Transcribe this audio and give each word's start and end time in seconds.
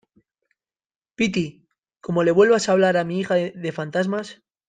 piti, 1.13 1.67
como 2.01 2.23
le 2.23 2.31
vuelvas 2.31 2.67
a 2.67 2.71
hablar 2.71 2.97
a 2.97 3.03
mi 3.03 3.19
hija 3.19 3.35
de 3.35 3.71
fantasmas 3.71 4.41